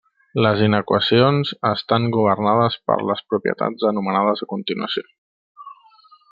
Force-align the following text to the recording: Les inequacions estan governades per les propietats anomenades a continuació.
Les 0.43 0.61
inequacions 0.67 1.51
estan 1.71 2.07
governades 2.15 2.79
per 2.91 2.97
les 3.11 3.21
propietats 3.35 3.87
anomenades 3.91 4.43
a 4.47 4.49
continuació. 4.55 5.07